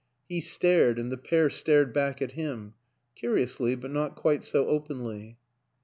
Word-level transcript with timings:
He 0.27 0.41
stared 0.41 0.97
and 0.97 1.11
the 1.11 1.15
pair 1.19 1.51
stared 1.51 1.93
back 1.93 2.23
at 2.23 2.31
him 2.31 2.73
curiously 3.13 3.75
but 3.75 3.91
not 3.91 4.15
quite 4.15 4.43
so 4.43 4.65
openly. 4.65 5.37